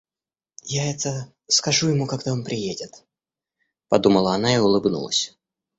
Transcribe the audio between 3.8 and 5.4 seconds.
подумала она и улыбнулась.